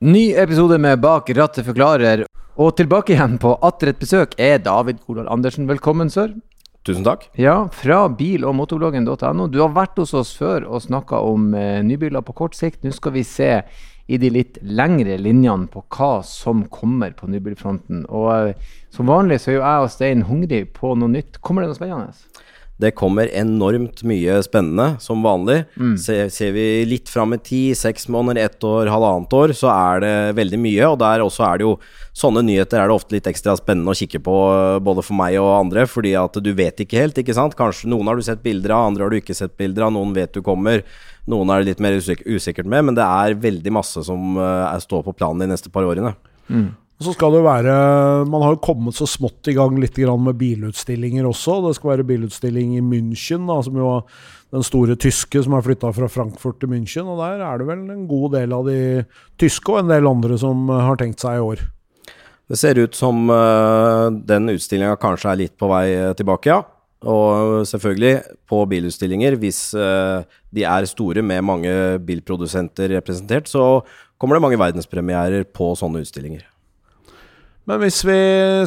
[0.00, 2.20] Ny episode med Bak rattet forklarer.
[2.54, 5.66] Og tilbake igjen på atter et besøk er David Kolal Andersen.
[5.66, 6.36] Velkommen, sør.
[6.86, 7.24] Tusen takk.
[7.34, 9.48] Ja, fra bil- og motorbloggen.no.
[9.50, 12.84] Du har vært hos oss før og snakka om eh, nybiler på kort sikt.
[12.86, 13.50] Nå skal vi se
[14.06, 18.06] i de litt lengre linjene på hva som kommer på nybilfronten.
[18.06, 21.42] Og eh, som vanlig så er jo jeg og Stein hungrig på noe nytt.
[21.42, 22.14] Kommer det noe spennende?
[22.78, 25.64] Det kommer enormt mye spennende, som vanlig.
[25.74, 25.96] Mm.
[25.98, 30.04] Se, ser vi litt fram i tid, seks måneder, ett år, halvannet år, så er
[30.04, 30.84] det veldig mye.
[30.86, 31.78] Og der også er det jo
[32.18, 34.32] Sånne nyheter er det ofte litt ekstra spennende å kikke på,
[34.82, 37.54] både for meg og andre, fordi at du vet ikke helt, ikke sant.
[37.54, 40.16] Kanskje noen har du sett bilder av, andre har du ikke sett bilder av, noen
[40.16, 40.82] vet du kommer.
[41.30, 45.06] Noen er det litt mer usikkert med, men det er veldig masse som uh, står
[45.06, 46.16] på planen de neste par årene.
[46.50, 46.72] Mm.
[46.98, 47.74] Og så skal det være
[48.26, 51.60] Man har jo kommet så smått i gang litt med bilutstillinger også.
[51.68, 54.02] Det skal være bilutstilling i München, da, som jo er
[54.50, 57.06] den store tyske som har flytta fra Frankfurt til München.
[57.06, 59.04] Og der er det vel en god del av de
[59.38, 61.62] tyske og en del andre som har tenkt seg i år.
[62.48, 65.86] Det ser ut som uh, den utstillinga kanskje er litt på vei
[66.18, 66.62] tilbake, ja.
[67.06, 68.14] Og selvfølgelig,
[68.50, 71.72] på bilutstillinger, hvis de er store med mange
[72.02, 73.84] bilprodusenter representert, så
[74.18, 76.42] kommer det mange verdenspremierer på sånne utstillinger.
[77.68, 78.20] Men hvis vi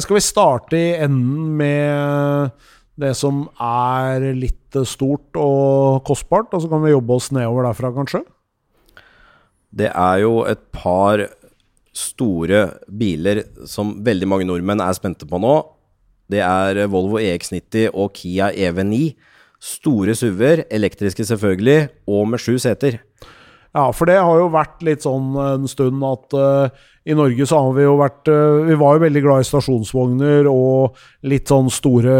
[0.04, 2.68] Skal vi starte i enden med
[3.02, 7.90] det som er litt stort og kostbart, og så kan vi jobbe oss nedover derfra,
[7.96, 8.20] kanskje?
[9.72, 11.24] Det er jo et par
[11.96, 15.54] store biler som veldig mange nordmenn er spente på nå.
[16.30, 19.00] Det er Volvo EX90 og Kia EV9.
[19.62, 23.00] Store SUV-er, elektriske selvfølgelig, og med sju seter.
[23.72, 27.58] Ja, for det har jo vært litt sånn en stund at uh, i Norge så
[27.58, 31.70] har vi jo vært uh, Vi var jo veldig glad i stasjonsvogner og litt sånn
[31.72, 32.18] store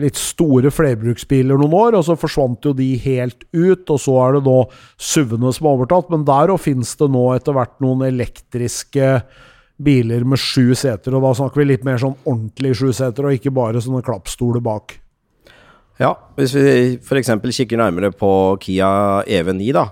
[0.00, 3.82] litt store flerbruksbiler noen år, og så forsvant jo de helt ut.
[3.92, 4.54] Og så er det nå
[4.96, 9.10] SUV-ene som har overtatt, men der òg finnes det nå etter hvert noen elektriske
[9.76, 11.16] biler med sju seter.
[11.16, 14.64] Og da snakker vi litt mer sånn ordentlig sju seter, og ikke bare sånne klappstoler
[14.64, 14.96] bak.
[16.00, 17.32] Ja, hvis vi f.eks.
[17.60, 18.30] kikker nærmere på
[18.64, 18.88] Kia
[19.28, 19.90] EV9, da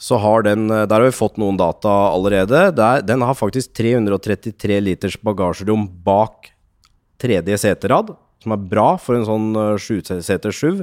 [0.00, 2.70] så har den eh, Der har vi fått noen data allerede.
[2.76, 6.54] Der, den har faktisk 333 liters bagasjerom bak
[7.20, 10.80] tredje seterad, som er bra for en sånn uh, sjuseters SUV.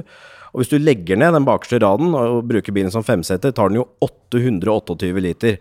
[0.52, 3.80] Og hvis du legger ned den bakerste raden og bruker bilen som femseter, tar den
[3.80, 5.58] jo 828 liter.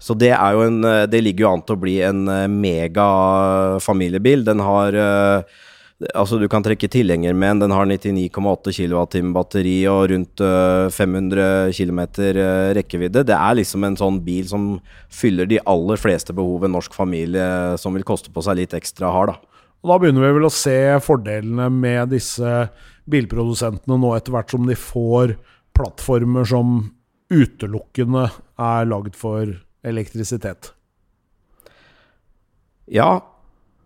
[0.00, 2.24] Så det, er jo en, eh, det ligger jo an til å bli en
[2.56, 3.06] mega
[3.84, 4.48] familiebil.
[4.48, 5.60] Den har uh,
[6.10, 7.68] Altså, du kan trekke tilhenger med den.
[7.68, 10.42] Den har 99,8 kWh batteri og rundt
[10.92, 13.22] 500 uh, km uh, rekkevidde.
[13.28, 14.66] Det er liksom en sånn bil som
[15.12, 17.46] fyller de aller fleste behov en norsk familie
[17.80, 19.54] som vil koste på seg litt ekstra, har, da.
[19.84, 22.52] Og da begynner vi vel å se fordelene med disse
[23.10, 25.36] bilprodusentene nå, etter hvert som de får
[25.76, 26.78] plattformer som
[27.32, 28.30] utelukkende
[28.60, 29.52] er lagd for
[29.84, 30.72] elektrisitet.
[32.90, 33.20] Ja,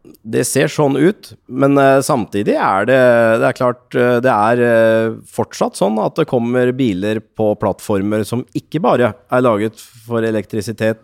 [0.04, 2.98] det ser sånn ut, men uh, samtidig er det
[3.42, 8.24] Det er klart uh, det er uh, fortsatt sånn at det kommer biler på plattformer
[8.28, 11.00] som ikke bare er laget for elektrisitet,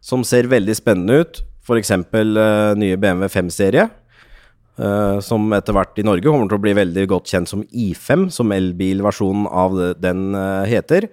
[0.00, 1.42] som ser veldig spennende ut.
[1.66, 1.92] F.eks.
[1.92, 3.88] Uh, nye BMW 5-serie,
[5.20, 8.54] som etter hvert i Norge kommer til å bli veldig godt kjent som I5, som
[8.54, 10.30] elbilversjonen av den
[10.70, 11.04] heter.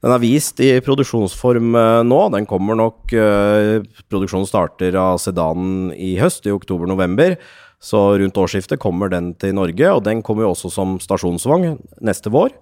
[0.00, 2.20] Den er vist i produksjonsform uh, nå.
[2.32, 7.36] Den kommer nok uh, Produksjonen starter av sedanen i høst, i oktober-november.
[7.80, 12.32] Så rundt årsskiftet kommer den til Norge, og den kommer jo også som stasjonsvogn neste
[12.32, 12.52] vår.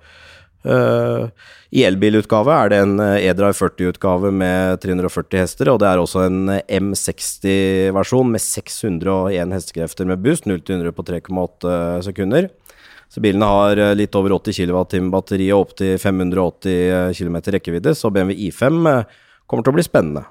[0.67, 1.31] Uh,
[1.71, 6.57] I elbilutgave er det en E-Drive 40-utgave med 340 hester, og det er også en
[6.67, 11.79] M60-versjon med 601 hestekrefter med boost, 0 100 på 3,8
[12.11, 12.51] sekunder.
[13.09, 18.13] Så bilene har eh, litt over 80 kWh batteri og opptil 580 km rekkevidde, så
[18.13, 20.27] BMW I5 eh, kommer til å bli spennende.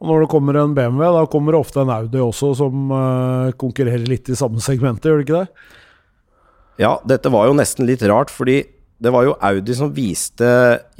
[0.00, 3.52] Og når det kommer en BMW, da kommer det ofte en Audi også som uh,
[3.60, 5.66] konkurrerer litt i samme segmentet, gjør det ikke det?
[6.80, 8.62] Ja, dette var jo nesten litt rart, fordi
[9.00, 10.48] det var jo Audi som viste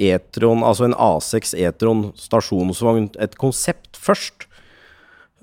[0.01, 4.45] E-tron, altså en A6 E-tron stasjonsvogn, et konsept først.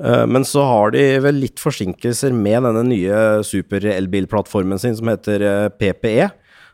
[0.04, 5.44] Eh, men så har de vel litt forsinkelser med denne nye super-elbilplattformen sin som heter
[5.44, 6.28] eh, PPE.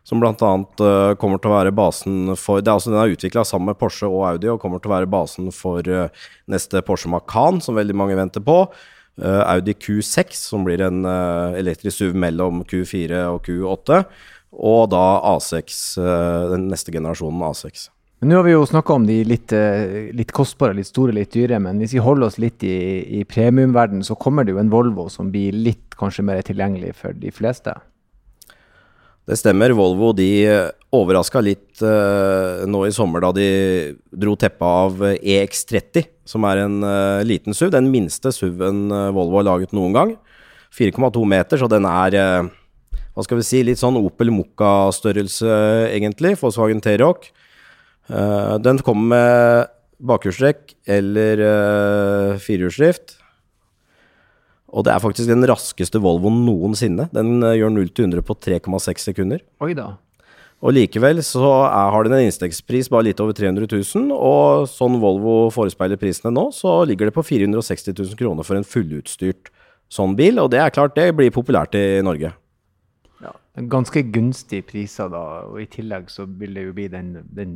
[0.04, 0.34] Som bl.a.
[0.36, 3.78] Uh, kommer til å være basen for det er altså Den er utvikla sammen med
[3.80, 5.80] Porsche og Audi og kommer til å være basen for
[6.52, 8.58] neste Porsche Macan, som veldig mange venter på.
[9.16, 11.08] Audi Q6, som blir en
[11.56, 14.02] elektrisk SUV mellom Q4 og Q8.
[14.68, 15.80] Og da A6,
[16.52, 17.88] den neste generasjonen A6.
[18.24, 21.34] Men nå har vi jo snakka om de litt, eh, litt, kostbare, litt store, litt
[21.34, 21.58] dyre.
[21.60, 25.10] Men hvis vi holder oss litt i, i premiumverden, så kommer det jo en Volvo
[25.12, 27.74] som blir litt kanskje mer tilgjengelig for de fleste?
[29.28, 29.76] Det stemmer.
[29.76, 30.30] Volvo de
[30.88, 33.50] overraska litt uh, nå i sommer da de
[34.08, 37.74] dro teppet av EX30, som er en uh, liten SUV.
[37.76, 40.18] Den minste SUV-en uh, Volvo har laget noen gang.
[40.72, 45.58] 4,2 meter, så den er hva skal vi si, litt sånn Opel Mokka-størrelse,
[45.92, 46.38] egentlig.
[46.40, 47.34] Volkswagen T-Rock.
[48.08, 49.70] Den kommer med
[50.04, 51.40] bakhjulstrekk eller
[52.42, 53.14] firehjulsdrift.
[54.74, 57.06] Og det er faktisk den raskeste Volvoen noensinne.
[57.14, 59.44] Den uh, gjør 0 til 100 på 3,6 sekunder.
[59.62, 59.94] Oi da.
[60.64, 64.96] Og likevel så er, har den en innstegspris bare litt over 300 000, og sånn
[65.02, 69.52] Volvo forespeiler prisene nå, så ligger det på 460 000 kroner for en fullutstyrt
[69.92, 72.32] sånn bil, og det er klart det blir populært i Norge.
[73.54, 77.52] Ganske gunstige priser da, og i tillegg så vil det jo bli den, den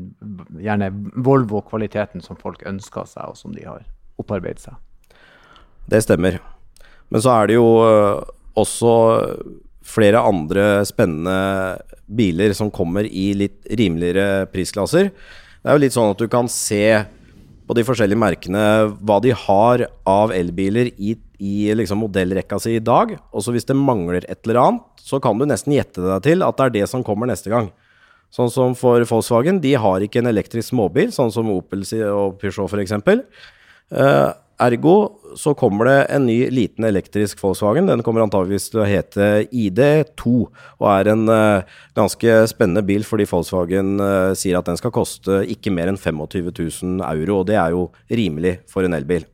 [0.62, 0.92] gjerne
[1.26, 3.82] Volvo-kvaliteten som folk ønsker seg, og som de har
[4.22, 4.78] opparbeidet seg.
[5.90, 6.38] Det stemmer.
[7.10, 8.22] Men så er det jo eh,
[8.62, 8.92] også
[9.88, 15.10] flere andre spennende biler som kommer i litt rimeligere prisklasser.
[15.10, 16.84] Det er jo litt sånn at du kan se
[17.68, 18.62] på de forskjellige merkene
[19.04, 23.12] hva de har av elbiler i, i liksom modellrekka si i dag.
[23.28, 26.44] Og så hvis det mangler et eller annet, så kan du nesten gjette deg til
[26.46, 27.68] at det er det som kommer neste gang.
[28.32, 32.72] Sånn som for Volkswagen, de har ikke en elektrisk småbil, sånn som Opel og Peugeot
[32.72, 32.96] f.eks.
[33.88, 34.96] Uh, Ergo
[35.36, 37.88] så kommer det en ny liten elektrisk Volkswagen.
[37.90, 43.28] Den kommer antageligvis til å hete ID2 og er en uh, ganske spennende bil fordi
[43.28, 47.58] Volkswagen uh, sier at den skal koste ikke mer enn 25 000 euro, og det
[47.60, 49.26] er jo rimelig for en elbil.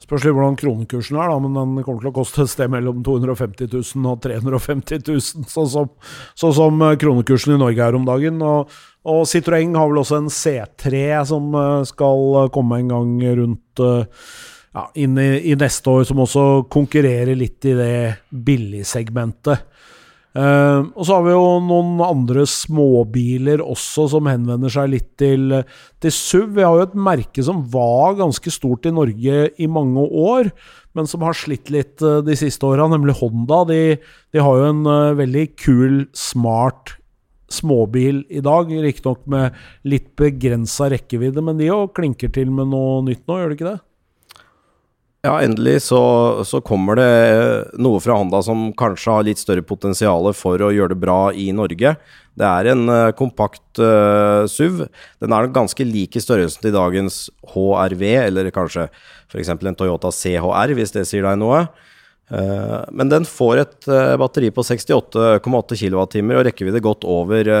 [0.00, 3.68] Spørs hvordan kronekursen er, da, men den kommer til å koste et sted mellom 250
[3.70, 5.90] 000 og 350 000, sånn som,
[6.40, 8.40] sånn som eh, kronekursen i Norge er om dagen.
[8.42, 8.72] og
[9.08, 11.54] og Citroën har vel også en C3 som
[11.88, 13.80] skal komme en gang rundt
[14.76, 17.94] ja, inn i, i, neste år, som også konkurrerer litt i det
[18.30, 19.66] billigsegmentet.
[20.30, 25.56] Uh, og så har vi jo noen andre småbiler også som henvender seg litt til,
[25.98, 26.52] til SUV.
[26.54, 30.52] Vi har jo et merke som var ganske stort i Norge i mange år,
[30.94, 33.64] men som har slitt litt uh, de siste åra, nemlig Honda.
[33.72, 33.82] De,
[34.30, 36.94] de, har jo en uh, veldig kul, smart
[37.50, 38.70] småbil i dag.
[38.70, 43.50] Riktignok med litt begrensa rekkevidde, men de òg klinker til med noe nytt nå, gjør
[43.50, 43.80] de ikke det?
[45.20, 46.00] Ja, endelig så,
[46.48, 47.08] så, kommer det
[47.76, 51.50] noe fra Honda som kanskje har litt større potensial for å gjøre det bra i
[51.52, 51.92] Norge.
[52.40, 54.86] Det er en uh, kompakt uh, SUV.
[55.20, 58.86] Den er ganske lik i størrelsen til dagens HRV, eller kanskje
[59.28, 59.52] f.eks.
[59.52, 61.66] en Toyota CHR, hvis det sier deg noe.
[62.32, 63.90] Uh, men den får et
[64.22, 67.52] batteri på 68,8 kWt og rekkevidde godt over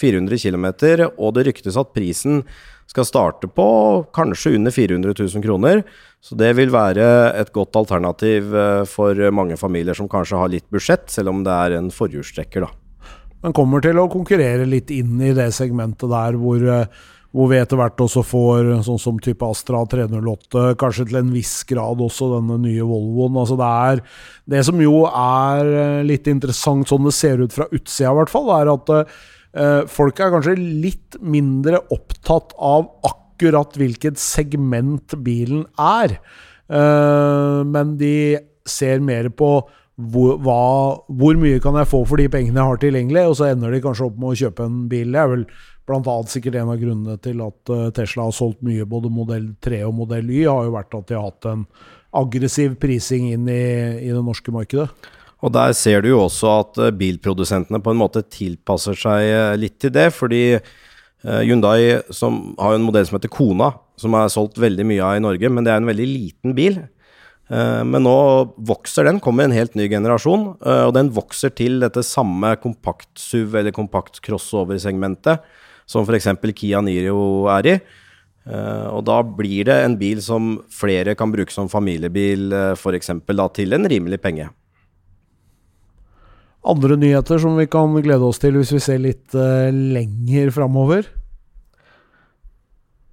[0.00, 0.66] 400 km,
[1.12, 2.40] og det ryktes at prisen
[2.86, 3.68] skal starte på
[4.16, 5.82] kanskje under 400 000 kroner.
[6.26, 7.06] Så det vil være
[7.38, 11.54] et godt alternativ eh, for mange familier som kanskje har litt budsjett, selv om det
[11.54, 12.72] er en forhjulstrekker, da.
[13.44, 16.88] Den kommer til å konkurrere litt inn i det segmentet der hvor, eh,
[17.30, 21.60] hvor vi etter hvert også får sånn som type Astra 308, kanskje til en viss
[21.68, 23.38] grad også denne nye Volvoen.
[23.44, 24.02] Altså det er
[24.56, 28.34] Det som jo er eh, litt interessant, sånn det ser ut fra utsida i hvert
[28.34, 28.96] fall, er at
[29.88, 36.16] folk er kanskje litt mindre opptatt av akkurat akkurat hvilket segment bilen er.
[36.66, 39.60] Uh, men de ser mer på
[39.96, 43.50] hvor, hva, hvor, mye kan jeg få for de pengene jeg har tilgjengelig, og så
[43.52, 45.12] ender de kanskje opp med å kjøpe en bil.
[45.12, 45.44] Det er vel
[45.86, 46.16] bl.a.
[46.28, 49.94] sikkert en av grunnene til at uh, Tesla har solgt mye både modell 3 og
[50.02, 51.68] modell Y, har jo vært at de har hatt en
[52.16, 53.62] aggressiv prising inn i,
[54.02, 54.88] i det norske markedet.
[55.44, 59.78] Og der ser du jo også at uh, bilprodusentene på en måte tilpasser seg litt
[59.84, 60.42] til det, fordi
[61.26, 65.24] Hyundai som har en modell som heter Kona, som er solgt veldig mye av i
[65.24, 66.78] Norge, men det er en veldig liten bil.
[67.46, 68.16] Uh, men nå
[68.66, 73.60] vokser den, kommer en helt ny generasjon, uh, og den vokser til dette samme kompakt-SUV
[73.60, 75.46] eller kompakt-crossover-segmentet
[75.86, 76.32] som f.eks.
[76.58, 77.78] Kia Niro er i.
[78.46, 83.10] og da blir det en bil som flere kan bruke som familiebil, f.eks.
[83.54, 84.48] til en rimelig penge.
[86.66, 91.06] Andre nyheter som vi kan glede oss til hvis vi ser litt lenger framover?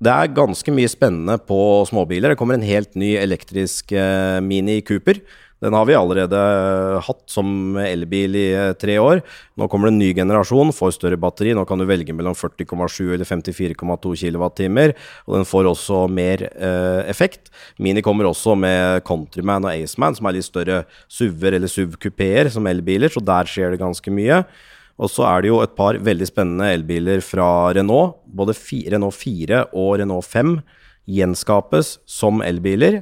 [0.03, 1.57] Det er ganske mye spennende på
[1.87, 2.33] småbiler.
[2.33, 5.21] Det kommer en helt ny elektrisk uh, Mini Cooper.
[5.63, 9.21] Den har vi allerede eh, hatt som elbil i eh, tre år.
[9.59, 11.53] Nå kommer det en ny generasjon, får større batteri.
[11.55, 14.67] Nå kan du velge mellom 40,7 eller 54,2 kWt,
[15.23, 17.53] og den får også mer eh, effekt.
[17.79, 22.67] Mini kommer også med Countryman og Aceman, som er litt større SUV-er eller SUV-kupeer som
[22.67, 24.43] elbiler, så der skjer det ganske mye.
[24.99, 28.19] Og så er det jo et par veldig spennende elbiler fra Renault.
[28.27, 28.53] Både
[28.93, 30.57] Renault 4 og Renault 5
[31.09, 33.01] gjenskapes som elbiler.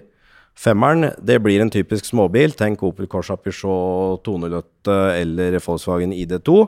[0.57, 2.53] Femmeren det blir en typisk småbil.
[2.57, 6.65] Tenk Opel Corsa Peugeot 208 eller Volkswagen ID2.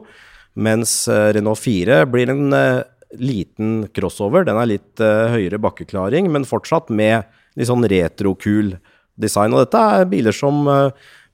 [0.54, 2.84] Mens eh, Renault 4 blir en eh,
[3.20, 4.46] liten crossover.
[4.46, 7.25] Den er litt eh, høyere bakkeklaring, men fortsatt med
[7.58, 8.75] litt sånn retrokul
[9.20, 9.54] design.
[9.54, 10.66] Og dette er biler som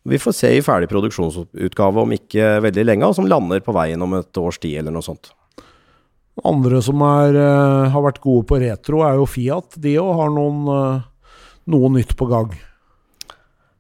[0.10, 4.02] vi får se i ferdig produksjonsutgave om ikke veldig lenge, og som lander på veien
[4.04, 5.32] om et års tid eller noe sånt.
[6.48, 7.36] Andre som er,
[7.92, 9.76] har vært gode på retro, er jo Fiat.
[9.80, 10.68] De òg har noen,
[11.70, 12.52] noe nytt på gang.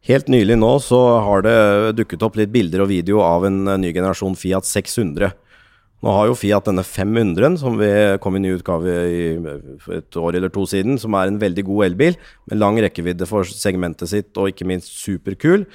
[0.09, 1.57] Helt nylig nå så har det
[1.99, 5.33] dukket opp litt bilder og video av en ny generasjon Fiat 600.
[5.99, 7.89] Nå har jo Fiat denne 500-en, som vi
[8.23, 9.23] kom i ny utgave i
[9.83, 12.15] for et år eller to siden, som er en veldig god elbil
[12.47, 15.67] med lang rekkevidde for segmentet sitt og ikke minst superkul.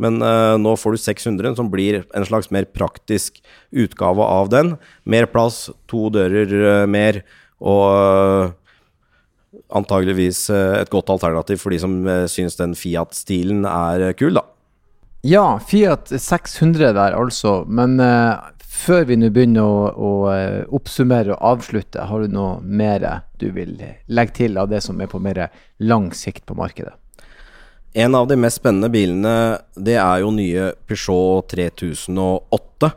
[0.00, 3.42] Men uh, nå får du 600-en, som blir en slags mer praktisk
[3.74, 4.76] utgave av den.
[5.04, 7.24] Mer plass, to dører uh, mer
[7.58, 8.54] og uh,
[9.72, 11.98] antageligvis et godt alternativ for de som
[12.30, 14.46] syns den Fiat-stilen er kul, da.
[15.22, 17.60] Ja, Fiat 600 der altså.
[17.68, 18.00] Men
[18.72, 23.04] før vi nå begynner å, å, eh, oppsummere og avslutte, har du noe mer
[23.40, 23.76] du vil
[24.08, 25.44] legge til av det som er på mer
[25.82, 26.94] lang sikt på markedet?
[27.92, 29.34] En av de mest spennende bilene,
[29.76, 32.92] det er jo nye Peugeot 3008.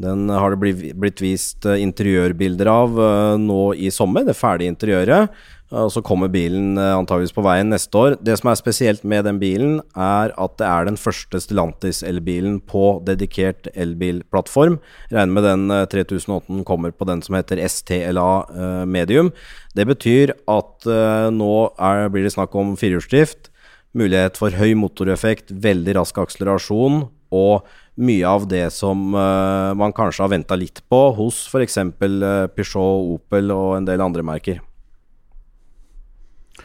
[0.00, 5.36] Den har det blitt vist eh, interiørbilder av eh, nå i sommer, det ferdige interiøret.
[5.74, 8.16] Og så kommer bilen eh, antageligvis på veien neste år.
[8.18, 12.98] Det som er spesielt med den bilen, er at det er den første Stellantis-elbilen på
[13.06, 14.80] dedikert elbilplattform.
[15.14, 19.30] Regner med den 3008 kommer på den som heter STLA Medium.
[19.78, 20.86] Det betyr at
[21.34, 23.50] nå er, blir det snakk om firehjulsdrift,
[23.94, 30.24] mulighet for høy motoreffekt, veldig rask akselerasjon og mye av det som uh, man kanskje
[30.24, 31.78] har venta litt på hos f.eks.
[31.78, 34.62] Uh, eh, Peugeot, Opel og en del andre merker.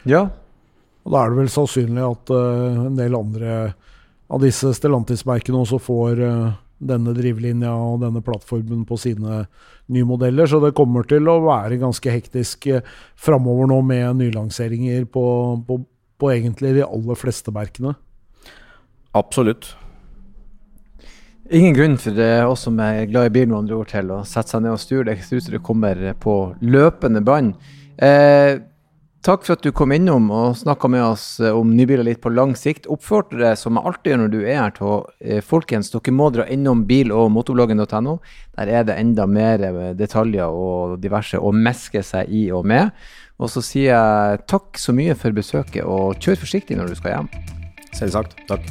[0.08, 0.26] Ja.
[1.04, 3.60] Og da er det vel sannsynlig at uh, en del andre
[4.30, 9.44] av disse Stellantis-merkene også får uh, denne drivlinja og denne plattformen på sine
[9.90, 10.50] nye modeller.
[10.50, 12.82] Så det kommer til å være ganske hektisk uh,
[13.14, 15.24] framover nå med nylanseringer på,
[15.66, 15.82] på,
[16.18, 17.94] på egentlig de aller fleste merkene.
[19.16, 19.72] Absolutt.
[21.50, 22.14] Ingen grunn for
[22.46, 24.78] oss som er glad i bil, med andre ord, til å sette seg ned og
[24.78, 25.16] styre det.
[25.26, 27.56] Det det kommer på løpende bånd.
[27.98, 28.60] Eh,
[29.26, 32.30] takk for at du kom innom og snakka med oss eh, om nybiler litt på
[32.30, 32.86] lang sikt.
[32.86, 36.28] Oppførte deg, som jeg alltid gjør når du er her, til eh, Folkens, dere må
[36.30, 38.14] dra innom bil- og motorbloggen.no.
[38.54, 42.94] Der er det enda mer eh, detaljer og diverse å meske seg i og med.
[43.42, 47.16] Og så sier jeg takk så mye for besøket, og kjør forsiktig når du skal
[47.16, 47.34] hjem.
[47.90, 48.38] Selvsagt.
[48.46, 48.70] Takk.